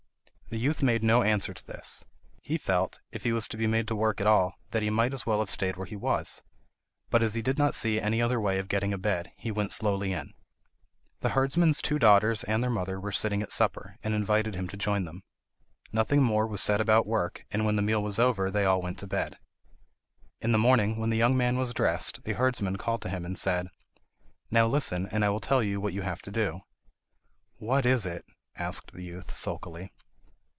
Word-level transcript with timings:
The 0.53 0.59
youth 0.59 0.83
made 0.83 1.01
no 1.01 1.23
answer 1.23 1.53
to 1.53 1.65
this. 1.65 2.03
He 2.41 2.57
felt, 2.57 2.99
if 3.09 3.23
he 3.23 3.31
was 3.31 3.47
to 3.47 3.55
be 3.55 3.67
made 3.67 3.87
to 3.87 3.95
work 3.95 4.19
after 4.19 4.27
all, 4.27 4.55
that 4.71 4.81
he 4.83 4.89
might 4.89 5.13
as 5.13 5.25
well 5.25 5.39
have 5.39 5.49
stayed 5.49 5.77
where 5.77 5.85
he 5.87 5.95
was. 5.95 6.43
But 7.09 7.23
as 7.23 7.35
he 7.35 7.41
did 7.41 7.57
not 7.57 7.73
see 7.73 8.01
any 8.01 8.21
other 8.21 8.37
way 8.37 8.59
of 8.59 8.67
getting 8.67 8.91
a 8.91 8.97
bed, 8.97 9.31
he 9.37 9.49
went 9.49 9.71
slowly 9.71 10.11
in. 10.11 10.33
The 11.21 11.29
herdsman's 11.29 11.81
two 11.81 11.97
daughters 11.99 12.43
and 12.43 12.61
their 12.61 12.69
mother 12.69 12.99
were 12.99 13.13
sitting 13.13 13.41
at 13.41 13.53
supper, 13.53 13.95
and 14.03 14.13
invited 14.13 14.53
him 14.55 14.67
to 14.67 14.75
join 14.75 15.05
them. 15.05 15.23
Nothing 15.93 16.21
more 16.21 16.45
was 16.45 16.59
said 16.59 16.81
about 16.81 17.07
work, 17.07 17.45
and 17.51 17.63
when 17.63 17.77
the 17.77 17.81
meal 17.81 18.03
was 18.03 18.19
over 18.19 18.51
they 18.51 18.65
all 18.65 18.81
went 18.81 18.99
to 18.99 19.07
bed. 19.07 19.37
In 20.41 20.51
the 20.51 20.57
morning, 20.57 20.97
when 20.97 21.11
the 21.11 21.17
young 21.17 21.37
man 21.37 21.57
was 21.57 21.73
dressed, 21.73 22.25
the 22.25 22.33
herdsman 22.33 22.75
called 22.75 23.01
to 23.03 23.09
him 23.09 23.23
and 23.23 23.37
said: 23.39 23.69
"Now 24.49 24.67
listen, 24.67 25.07
and 25.13 25.23
I 25.23 25.29
will 25.29 25.39
tell 25.39 25.63
you 25.63 25.79
what 25.79 25.93
you 25.93 26.01
have 26.01 26.21
to 26.23 26.29
do." 26.31 26.59
"What 27.55 27.85
is 27.85 28.05
it?" 28.05 28.25
asked 28.57 28.91
the 28.91 29.03
youth, 29.03 29.31
sulkily. 29.33 29.93